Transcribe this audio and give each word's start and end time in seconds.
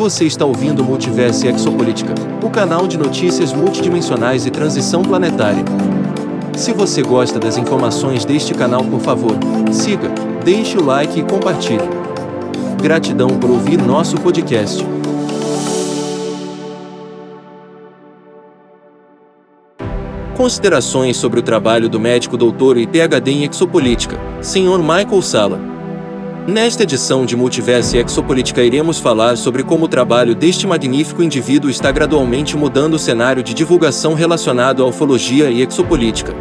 Você 0.00 0.24
está 0.24 0.46
ouvindo 0.46 0.82
Multiverso 0.82 1.46
Exopolítica, 1.46 2.14
o 2.42 2.48
canal 2.48 2.86
de 2.86 2.96
notícias 2.96 3.52
multidimensionais 3.52 4.46
e 4.46 4.50
transição 4.50 5.02
planetária. 5.02 5.62
Se 6.56 6.72
você 6.72 7.02
gosta 7.02 7.38
das 7.38 7.58
informações 7.58 8.24
deste 8.24 8.54
canal, 8.54 8.82
por 8.82 9.00
favor, 9.00 9.36
siga, 9.70 10.08
deixe 10.42 10.78
o 10.78 10.82
like 10.82 11.20
e 11.20 11.22
compartilhe. 11.22 11.86
Gratidão 12.82 13.28
por 13.38 13.50
ouvir 13.50 13.76
nosso 13.76 14.16
podcast. 14.16 14.82
Considerações 20.34 21.18
sobre 21.18 21.40
o 21.40 21.42
trabalho 21.42 21.90
do 21.90 22.00
médico 22.00 22.38
doutor 22.38 22.78
e 22.78 22.86
PhD 22.86 23.32
em 23.32 23.44
exopolítica, 23.44 24.18
Sr. 24.40 24.78
Michael 24.78 25.20
Sala. 25.20 25.69
Nesta 26.50 26.82
edição 26.82 27.24
de 27.24 27.36
Multiverso 27.36 27.96
e 27.96 28.00
Exopolítica 28.00 28.60
iremos 28.60 28.98
falar 28.98 29.36
sobre 29.36 29.62
como 29.62 29.84
o 29.84 29.88
trabalho 29.88 30.34
deste 30.34 30.66
magnífico 30.66 31.22
indivíduo 31.22 31.70
está 31.70 31.92
gradualmente 31.92 32.56
mudando 32.56 32.94
o 32.94 32.98
cenário 32.98 33.40
de 33.40 33.54
divulgação 33.54 34.14
relacionado 34.14 34.82
à 34.82 34.86
ufologia 34.86 35.48
e 35.48 35.62
exopolítica. 35.62 36.34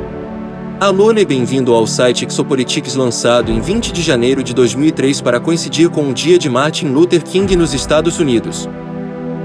Alô 0.79 1.11
e 1.11 1.23
bem-vindo 1.23 1.75
ao 1.75 1.85
site 1.85 2.25
Exopolitics 2.25 2.95
lançado 2.95 3.51
em 3.51 3.61
20 3.61 3.91
de 3.91 4.01
janeiro 4.01 4.41
de 4.41 4.51
2003 4.51 5.21
para 5.21 5.39
coincidir 5.39 5.91
com 5.91 6.09
o 6.09 6.13
dia 6.13 6.39
de 6.39 6.49
Martin 6.49 6.87
Luther 6.87 7.23
King 7.23 7.55
nos 7.55 7.75
Estados 7.75 8.17
Unidos. 8.17 8.67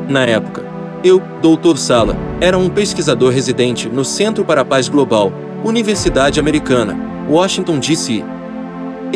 Na 0.08 0.24
época, 0.24 0.64
eu, 1.04 1.20
Dr. 1.42 1.76
Sala, 1.76 2.16
era 2.40 2.56
um 2.56 2.70
pesquisador 2.70 3.30
residente 3.30 3.86
no 3.90 4.02
Centro 4.02 4.46
para 4.46 4.62
a 4.62 4.64
Paz 4.64 4.88
Global, 4.88 5.30
Universidade 5.62 6.40
Americana, 6.40 6.96
Washington, 7.28 7.78
D.C. 7.78 8.24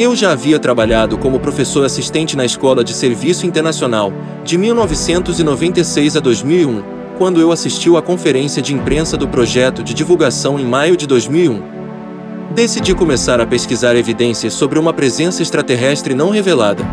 Eu 0.01 0.15
já 0.15 0.31
havia 0.31 0.61
trabalhado 0.61 1.19
como 1.19 1.41
professor 1.41 1.85
assistente 1.85 2.37
na 2.37 2.45
Escola 2.45 2.85
de 2.85 2.95
Serviço 2.95 3.45
Internacional, 3.45 4.13
de 4.45 4.57
1996 4.57 6.17
a 6.17 6.21
2001, 6.21 6.85
quando 7.19 7.41
eu 7.41 7.51
assisti 7.51 7.91
à 7.97 8.01
conferência 8.01 8.63
de 8.63 8.73
imprensa 8.73 9.17
do 9.17 9.27
projeto 9.27 9.83
de 9.83 9.93
divulgação 9.93 10.57
em 10.57 10.65
maio 10.65 10.97
de 10.97 11.05
2001. 11.05 11.61
Decidi 12.55 12.95
começar 12.95 13.41
a 13.41 13.47
pesquisar 13.47 13.97
evidências 13.97 14.53
sobre 14.53 14.79
uma 14.79 14.93
presença 14.93 15.43
extraterrestre 15.43 16.15
não 16.15 16.31
revelada. 16.31 16.87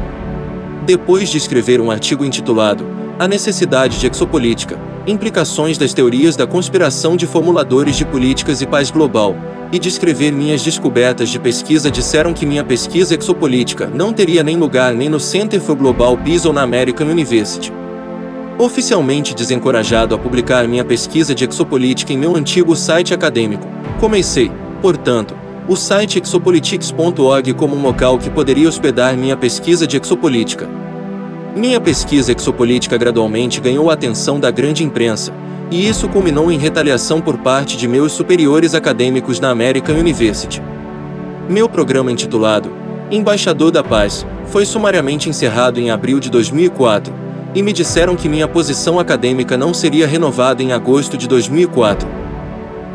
Depois 0.84 1.30
de 1.30 1.38
escrever 1.38 1.80
um 1.80 1.92
artigo 1.92 2.26
intitulado 2.26 2.88
A 3.20 3.28
Necessidade 3.28 4.00
de 4.00 4.08
Exopolítica, 4.08 4.80
Implicações 5.08 5.78
das 5.78 5.94
Teorias 5.94 6.36
da 6.36 6.48
Conspiração 6.48 7.16
de 7.16 7.28
Formuladores 7.28 7.96
de 7.96 8.04
Políticas 8.04 8.60
e 8.62 8.66
Paz 8.66 8.90
Global, 8.90 9.36
e 9.72 9.78
descrever 9.78 10.32
minhas 10.32 10.64
descobertas 10.64 11.30
de 11.30 11.38
pesquisa 11.40 11.92
disseram 11.92 12.34
que 12.34 12.44
minha 12.44 12.64
pesquisa 12.64 13.16
exopolítica 13.16 13.86
não 13.86 14.12
teria 14.12 14.42
nem 14.42 14.58
lugar 14.58 14.96
nem 14.96 15.08
no 15.08 15.20
Center 15.20 15.62
for 15.62 15.76
Global 15.76 16.18
Peace 16.18 16.48
ou 16.48 16.54
na 16.54 16.64
American 16.64 17.08
University. 17.08 17.72
Oficialmente 18.58 19.36
desencorajado 19.36 20.16
a 20.16 20.18
publicar 20.18 20.68
minha 20.68 20.84
pesquisa 20.84 21.36
de 21.36 21.46
exopolítica 21.46 22.12
em 22.12 22.18
meu 22.18 22.36
antigo 22.36 22.76
site 22.76 23.14
acadêmico, 23.14 23.68
comecei, 24.00 24.52
portanto, 24.82 25.36
o 25.68 25.76
site 25.76 26.20
exopolitics.org 26.20 27.54
como 27.54 27.76
um 27.76 27.82
local 27.82 28.18
que 28.18 28.30
poderia 28.32 28.68
hospedar 28.68 29.16
minha 29.16 29.38
pesquisa 29.38 29.86
de 29.86 29.98
exopolítica. 29.98 30.85
Minha 31.56 31.80
pesquisa 31.80 32.34
exopolítica 32.34 32.98
gradualmente 32.98 33.62
ganhou 33.62 33.90
a 33.90 33.94
atenção 33.94 34.42
da 34.42 34.52
grande 34.52 34.84
imprensa, 34.84 35.32
e 35.72 35.88
isso 35.88 36.10
culminou 36.10 36.52
em 36.52 36.58
retaliação 36.58 37.22
por 37.22 37.38
parte 37.38 37.78
de 37.78 37.88
meus 37.88 38.12
superiores 38.12 38.76
acadêmicos 38.76 39.40
na 39.40 39.52
American 39.52 39.96
University. 39.96 40.62
Meu 41.48 41.70
programa 41.70 42.12
intitulado 42.12 42.74
Embaixador 43.10 43.72
da 43.72 43.82
Paz 43.82 44.26
foi 44.48 44.66
sumariamente 44.66 45.30
encerrado 45.30 45.80
em 45.80 45.90
abril 45.90 46.20
de 46.20 46.30
2004, 46.30 47.14
e 47.56 47.64
me 47.64 47.72
disseram 47.72 48.18
que 48.18 48.28
minha 48.28 48.50
posição 48.50 49.00
acadêmica 49.00 49.56
não 49.56 49.74
seria 49.74 50.06
renovada 50.06 50.62
em 50.62 50.74
agosto 50.74 51.18
de 51.18 51.26
2004. 51.26 52.06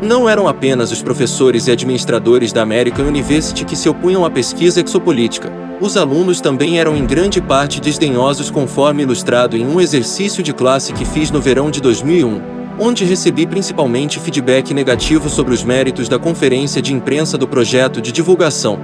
Não 0.03 0.29
eram 0.29 0.47
apenas 0.47 0.91
os 0.91 1.01
professores 1.01 1.65
e 1.65 1.71
administradores 1.71 2.53
da 2.53 2.61
American 2.61 3.07
University 3.07 3.65
que 3.65 3.75
se 3.75 3.89
opunham 3.89 4.23
à 4.23 4.29
pesquisa 4.29 4.81
exopolítica, 4.81 5.51
os 5.81 5.97
alunos 5.97 6.39
também 6.39 6.79
eram 6.79 6.95
em 6.95 7.05
grande 7.05 7.41
parte 7.41 7.81
desdenhosos, 7.81 8.49
conforme 8.49 9.03
ilustrado 9.03 9.57
em 9.57 9.65
um 9.65 9.81
exercício 9.81 10.43
de 10.43 10.53
classe 10.53 10.93
que 10.93 11.03
fiz 11.03 11.31
no 11.31 11.41
verão 11.41 11.69
de 11.69 11.81
2001 11.81 12.61
onde 12.79 13.05
recebi 13.05 13.45
principalmente 13.45 14.19
feedback 14.19 14.73
negativo 14.73 15.29
sobre 15.29 15.53
os 15.53 15.63
méritos 15.63 16.09
da 16.09 16.17
conferência 16.17 16.81
de 16.81 16.91
imprensa 16.91 17.37
do 17.37 17.47
projeto 17.47 18.01
de 18.01 18.11
divulgação. 18.11 18.79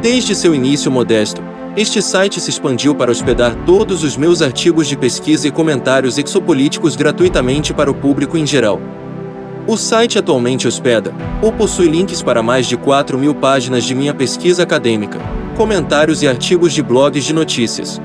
Desde 0.00 0.32
seu 0.32 0.54
início 0.54 0.92
modesto, 0.92 1.42
este 1.76 2.00
site 2.00 2.40
se 2.40 2.50
expandiu 2.50 2.94
para 2.94 3.10
hospedar 3.10 3.54
todos 3.66 4.04
os 4.04 4.16
meus 4.16 4.42
artigos 4.42 4.86
de 4.86 4.96
pesquisa 4.96 5.48
e 5.48 5.50
comentários 5.50 6.18
exopolíticos 6.18 6.94
gratuitamente 6.94 7.74
para 7.74 7.90
o 7.90 7.94
público 7.94 8.38
em 8.38 8.46
geral. 8.46 8.80
O 9.70 9.76
site 9.76 10.18
atualmente 10.18 10.66
hospeda, 10.66 11.14
ou 11.40 11.52
possui 11.52 11.86
links 11.86 12.20
para 12.20 12.42
mais 12.42 12.66
de 12.66 12.76
4 12.76 13.16
mil 13.16 13.32
páginas 13.32 13.84
de 13.84 13.94
minha 13.94 14.12
pesquisa 14.12 14.64
acadêmica, 14.64 15.20
comentários 15.56 16.24
e 16.24 16.26
artigos 16.26 16.72
de 16.72 16.82
blogs 16.82 17.24
de 17.24 17.32
notícias, 17.32 18.02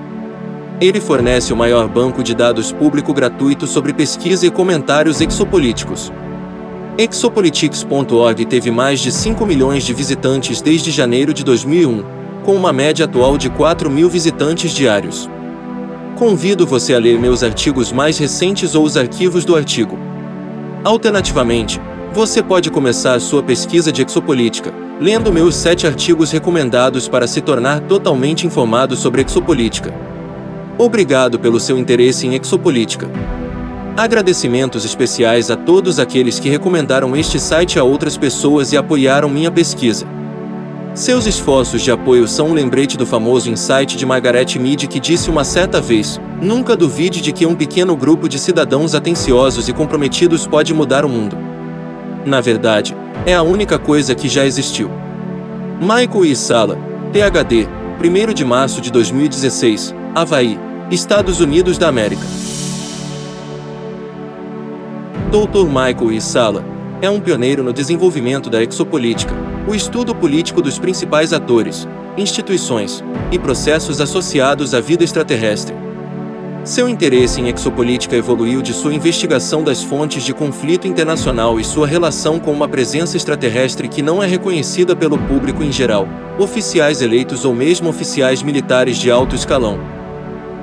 ele 0.80 1.02
fornece 1.02 1.52
o 1.52 1.58
maior 1.58 1.88
banco 1.88 2.22
de 2.22 2.36
dados 2.36 2.72
público 2.72 3.12
gratuito 3.16 3.66
sobre 3.66 3.94
pesquisa 3.94 4.46
e 4.46 4.52
comentários 4.52 5.22
exopolíticos. 5.22 6.14
Exopolitics.org 7.00 8.46
teve 8.46 8.70
mais 8.70 9.00
de 9.00 9.12
5 9.12 9.44
milhões 9.44 9.84
de 9.84 9.92
visitantes 9.92 10.62
desde 10.62 10.92
janeiro 10.92 11.34
de 11.34 11.44
2001, 11.44 12.04
com 12.44 12.54
uma 12.54 12.72
média 12.72 13.06
atual 13.06 13.40
de 13.40 13.50
4 13.50 13.90
mil 13.90 14.08
visitantes 14.08 14.70
diários. 14.70 15.28
Convido 16.16 16.64
você 16.68 16.94
a 16.94 17.00
ler 17.00 17.20
meus 17.20 17.42
artigos 17.42 17.92
mais 17.92 18.20
recentes 18.20 18.76
ou 18.76 18.86
os 18.86 18.96
arquivos 18.96 19.44
do 19.44 19.56
artigo. 19.56 19.98
Alternativamente, 20.86 21.82
você 22.14 22.44
pode 22.44 22.70
começar 22.70 23.20
sua 23.20 23.42
pesquisa 23.42 23.92
de 23.92 24.04
exopolítica, 24.04 24.72
lendo 25.02 25.34
meus 25.34 25.56
sete 25.56 25.88
artigos 25.88 26.30
recomendados 26.30 27.08
para 27.08 27.26
se 27.26 27.42
tornar 27.42 27.80
totalmente 27.80 28.46
informado 28.46 28.96
sobre 28.96 29.24
exopolítica. 29.24 29.92
Obrigado 30.78 31.40
pelo 31.40 31.60
seu 31.60 31.76
interesse 31.80 32.28
em 32.28 32.36
exopolítica. 32.36 33.10
Agradecimentos 33.98 34.86
especiais 34.86 35.50
a 35.50 35.56
todos 35.56 35.98
aqueles 35.98 36.40
que 36.40 36.50
recomendaram 36.50 37.16
este 37.16 37.40
site 37.40 37.80
a 37.80 37.84
outras 37.84 38.16
pessoas 38.16 38.72
e 38.72 38.78
apoiaram 38.78 39.28
minha 39.28 39.50
pesquisa. 39.50 40.06
Seus 40.94 41.26
esforços 41.26 41.82
de 41.82 41.90
apoio 41.90 42.28
são 42.28 42.50
um 42.50 42.54
lembrete 42.54 42.96
do 42.96 43.08
famoso 43.08 43.50
insight 43.50 43.98
de 43.98 44.06
Margaret 44.06 44.60
Mead 44.60 44.86
que 44.88 45.00
disse 45.00 45.32
uma 45.32 45.44
certa 45.44 45.82
vez: 45.82 46.22
Nunca 46.42 46.76
duvide 46.76 47.22
de 47.22 47.32
que 47.32 47.46
um 47.46 47.56
pequeno 47.56 47.96
grupo 47.96 48.28
de 48.28 48.38
cidadãos 48.38 48.94
atenciosos 48.94 49.70
e 49.70 49.74
comprometidos 49.74 50.46
pode 50.46 50.74
mudar 50.74 51.06
o 51.06 51.10
mundo. 51.10 51.38
Na 52.26 52.42
verdade, 52.42 52.96
é 53.26 53.34
a 53.34 53.42
única 53.42 53.80
coisa 53.80 54.14
que 54.14 54.28
já 54.28 54.46
existiu. 54.46 54.90
Michael 55.80 56.26
E. 56.26 56.36
Sala, 56.36 56.78
PhD, 57.14 57.68
1 58.04 58.34
de 58.34 58.44
março 58.44 58.82
de 58.82 58.92
2016, 58.92 59.96
Havaí, 60.14 60.60
Estados 60.92 61.40
Unidos 61.40 61.78
da 61.78 61.88
América. 61.88 62.24
Dr. 65.32 65.66
Michael 65.66 66.12
E. 66.12 66.22
Sala 66.22 66.66
é 67.02 67.10
um 67.10 67.20
pioneiro 67.20 67.64
no 67.64 67.72
desenvolvimento 67.72 68.50
da 68.50 68.62
exopolítica, 68.62 69.34
o 69.68 69.74
estudo 69.74 70.14
político 70.14 70.62
dos 70.62 70.78
principais 70.78 71.32
atores, 71.34 71.88
instituições 72.18 73.04
e 73.32 73.40
processos 73.40 74.02
associados 74.02 74.74
à 74.74 74.82
vida 74.82 75.04
extraterrestre. 75.04 75.76
Seu 76.66 76.90
interesse 76.90 77.40
em 77.40 77.48
exopolítica 77.48 78.16
evoluiu 78.16 78.60
de 78.60 78.74
sua 78.74 78.92
investigação 78.92 79.64
das 79.64 79.84
fontes 79.84 80.24
de 80.24 80.34
conflito 80.34 80.88
internacional 80.88 81.60
e 81.60 81.64
sua 81.64 81.86
relação 81.86 82.40
com 82.40 82.52
uma 82.52 82.68
presença 82.68 83.16
extraterrestre 83.16 83.88
que 83.88 84.02
não 84.02 84.22
é 84.22 84.26
reconhecida 84.26 84.96
pelo 84.96 85.16
público 85.16 85.62
em 85.62 85.72
geral, 85.72 86.08
oficiais 86.40 87.04
eleitos 87.04 87.46
ou 87.46 87.54
mesmo 87.54 87.88
oficiais 87.88 88.42
militares 88.42 88.98
de 88.98 89.12
alto 89.12 89.36
escalão. 89.36 89.80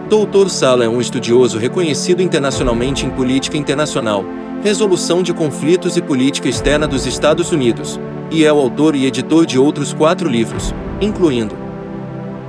Dr. 0.09 0.49
Sala 0.49 0.85
é 0.85 0.89
um 0.89 1.01
estudioso 1.01 1.57
reconhecido 1.57 2.21
internacionalmente 2.21 3.07
em 3.07 3.11
política 3.11 3.57
internacional, 3.57 4.25
resolução 4.61 5.23
de 5.23 5.33
conflitos 5.33 5.97
e 5.97 6.03
política 6.03 6.49
externa 6.49 6.89
dos 6.89 7.07
Estados 7.07 7.53
Unidos, 7.53 8.01
e 8.29 8.45
é 8.45 8.53
o 8.53 8.59
autor 8.59 8.97
e 8.97 9.07
editor 9.07 9.47
de 9.47 9.57
outros 9.57 9.93
quatro 9.93 10.29
livros, 10.29 10.75
incluindo 11.01 11.62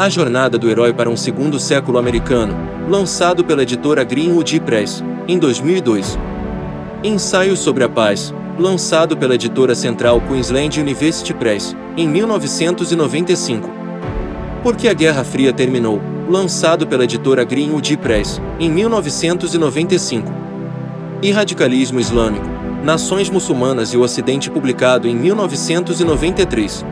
A 0.04 0.10
Jornada 0.10 0.58
do 0.58 0.70
Herói 0.70 0.92
para 0.92 1.10
um 1.10 1.16
Segundo 1.16 1.58
Século 1.58 1.98
Americano, 1.98 2.54
lançado 2.90 3.42
pela 3.42 3.64
editora 3.64 4.04
Greenwood 4.04 4.60
Press, 4.60 5.02
em 5.30 5.40
2002. 5.40 6.20
Ensaios 7.02 7.60
sobre 7.60 7.86
a 7.86 7.88
Paz, 7.88 8.34
lançado 8.60 9.16
pela 9.16 9.36
editora 9.36 9.74
central 9.74 10.20
Queensland 10.20 10.78
University 10.78 11.34
Press, 11.34 11.74
em 11.96 12.06
1995. 12.06 13.70
Porque 14.62 14.90
a 14.90 14.94
Guerra 14.94 15.24
Fria 15.24 15.54
terminou, 15.54 16.02
lançado 16.30 16.86
pela 16.86 17.06
editora 17.06 17.46
Greenwood 17.46 17.96
Press, 17.96 18.42
em 18.60 18.70
1995. 18.70 20.30
E 21.22 21.32
Radicalismo 21.32 22.02
Islâmico, 22.02 22.46
Nações 22.84 23.30
Muçulmanas 23.30 23.94
e 23.94 23.98
o 23.98 24.02
Ocidente, 24.02 24.52
publicado 24.52 25.08
em 25.08 25.16
1993. 25.16 26.84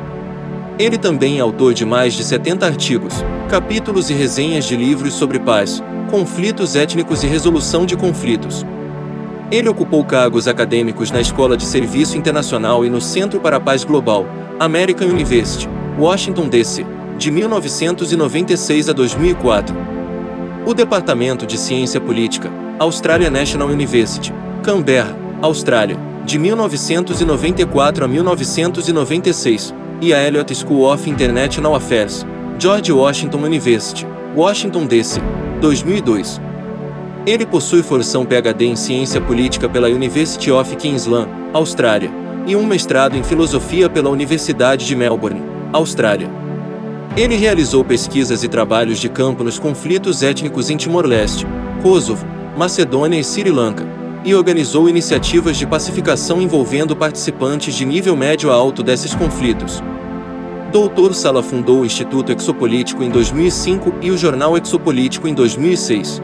Ele 0.82 0.98
também 0.98 1.38
é 1.38 1.42
autor 1.42 1.76
de 1.76 1.86
mais 1.86 2.16
de 2.16 2.24
70 2.24 2.66
artigos, 2.66 3.14
capítulos 3.48 4.10
e 4.10 4.16
resenhas 4.16 4.66
de 4.66 4.76
livros 4.76 5.14
sobre 5.14 5.38
paz, 5.38 5.80
conflitos 6.10 6.76
étnicos 6.76 7.22
e 7.24 7.28
resolução 7.28 7.86
de 7.86 7.96
conflitos. 7.96 8.66
Ele 9.52 9.70
ocupou 9.70 10.04
cargos 10.04 10.48
acadêmicos 10.48 11.12
na 11.12 11.22
Escola 11.22 11.56
de 11.56 11.66
Serviço 11.66 12.18
Internacional 12.18 12.84
e 12.84 12.90
no 12.90 13.00
Centro 13.00 13.40
para 13.40 13.58
a 13.58 13.60
Paz 13.60 13.84
Global, 13.84 14.26
American 14.60 15.10
University, 15.10 15.70
Washington, 16.00 16.50
D.C., 16.50 16.84
de 17.16 17.30
1996 17.30 18.90
a 18.90 18.94
2004. 18.94 19.76
O 20.66 20.74
Departamento 20.74 21.46
de 21.46 21.60
Ciência 21.60 22.02
Política, 22.02 22.50
Australia 22.80 23.30
National 23.30 23.68
University, 23.68 24.34
Canberra, 24.64 25.16
Austrália, 25.44 25.96
de 26.26 26.40
1994 26.40 28.04
a 28.04 28.08
1996, 28.08 29.76
e 30.02 30.14
a 30.14 30.28
Elliott 30.28 30.54
School 30.56 30.92
of 30.92 31.08
International 31.08 31.76
Affairs, 31.76 32.26
George 32.58 32.92
Washington 32.92 33.46
University, 33.46 34.08
Washington, 34.36 34.88
D.C., 34.88 35.22
2002. 35.62 36.42
Ele 37.26 37.46
possui 37.46 37.84
formação 37.84 38.26
PhD 38.26 38.66
em 38.66 38.76
Ciência 38.76 39.22
Política 39.22 39.70
pela 39.70 39.88
University 39.88 40.52
of 40.52 40.76
Queensland, 40.76 41.30
Austrália, 41.54 42.10
e 42.48 42.56
um 42.56 42.66
mestrado 42.66 43.16
em 43.16 43.24
Filosofia 43.24 43.88
pela 43.88 44.10
Universidade 44.10 44.88
de 44.88 44.96
Melbourne, 44.96 45.44
Austrália. 45.72 46.28
Ele 47.16 47.36
realizou 47.36 47.84
pesquisas 47.84 48.44
e 48.44 48.48
trabalhos 48.48 49.00
de 49.00 49.08
campo 49.08 49.44
nos 49.44 49.60
conflitos 49.60 50.24
étnicos 50.24 50.72
em 50.72 50.78
Timor-Leste, 50.78 51.46
Kosovo, 51.84 52.26
Macedônia 52.58 53.20
e 53.20 53.24
Sri 53.24 53.52
Lanka, 53.52 53.86
e 54.24 54.36
organizou 54.36 54.88
iniciativas 54.88 55.58
de 55.58 55.66
pacificação 55.66 56.42
envolvendo 56.42 56.96
participantes 56.96 57.74
de 57.74 57.86
nível 57.86 58.16
médio 58.16 58.52
a 58.52 58.54
alto 58.54 58.84
desses 58.84 59.16
conflitos. 59.16 59.82
Doutor 60.72 61.14
Sala 61.14 61.44
fundou 61.44 61.82
o 61.82 61.86
Instituto 61.86 62.32
Exopolítico 62.32 63.04
em 63.04 63.10
2005 63.10 63.96
e 64.02 64.12
o 64.12 64.18
Jornal 64.18 64.58
Exopolítico 64.58 65.28
em 65.28 65.34
2006. 65.34 66.22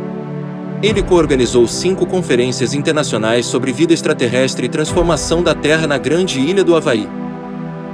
Ele 0.82 1.02
coorganizou 1.02 1.68
cinco 1.68 2.06
conferências 2.06 2.74
internacionais 2.74 3.46
sobre 3.46 3.72
vida 3.72 3.94
extraterrestre 3.94 4.68
e 4.68 4.70
transformação 4.70 5.42
da 5.42 5.56
Terra 5.56 5.88
na 5.88 5.98
Grande 5.98 6.40
Ilha 6.40 6.64
do 6.64 6.76
Havaí. 6.76 7.10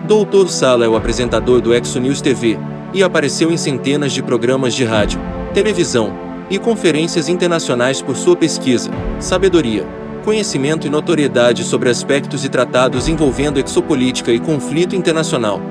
Doutor 0.05 0.49
Sala 0.49 0.83
é 0.83 0.87
o 0.87 0.97
apresentador 0.97 1.61
do 1.61 1.73
ExoNews 1.73 2.21
TV 2.21 2.59
e 2.93 3.01
apareceu 3.01 3.49
em 3.49 3.57
centenas 3.57 4.11
de 4.11 4.21
programas 4.21 4.73
de 4.73 4.83
rádio, 4.83 5.19
televisão 5.53 6.22
e 6.49 6.57
conferências 6.57 7.29
internacionais 7.29 8.01
por 8.01 8.15
sua 8.15 8.35
pesquisa, 8.35 8.91
sabedoria, 9.19 9.85
conhecimento 10.23 10.87
e 10.87 10.89
notoriedade 10.89 11.63
sobre 11.63 11.89
aspectos 11.89 12.45
e 12.45 12.49
tratados 12.49 13.07
envolvendo 13.07 13.59
exopolítica 13.59 14.31
e 14.31 14.39
conflito 14.39 14.95
internacional. 14.95 15.61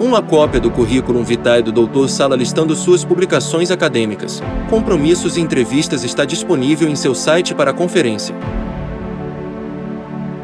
Uma 0.00 0.22
cópia 0.22 0.60
do 0.60 0.70
currículo 0.70 1.22
vitae 1.22 1.62
do 1.62 1.70
Dr. 1.70 2.08
Sala 2.08 2.34
listando 2.34 2.74
suas 2.74 3.04
publicações 3.04 3.70
acadêmicas, 3.70 4.42
compromissos 4.68 5.36
e 5.36 5.40
entrevistas 5.40 6.02
está 6.02 6.24
disponível 6.24 6.88
em 6.88 6.96
seu 6.96 7.14
site 7.14 7.54
para 7.54 7.72
conferência. 7.72 8.34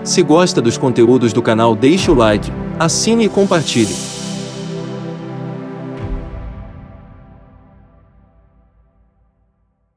Se 0.05 0.23
gosta 0.23 0.63
dos 0.63 0.79
conteúdos 0.79 1.33
do 1.33 1.43
canal, 1.43 1.75
deixe 1.75 2.11
o 2.11 2.15
like, 2.15 2.51
assine 2.79 3.25
e 3.25 3.29
compartilhe. 3.29 4.18